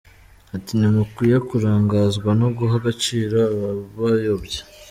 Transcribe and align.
Ati 0.55 0.71
“ntimukwiye 0.79 1.37
kurangazwa 1.47 2.29
no 2.39 2.47
guha 2.57 2.75
agaciro 2.81 3.37
ababayobya. 3.53 4.61